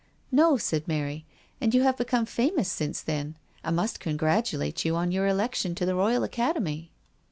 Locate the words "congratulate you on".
3.99-5.11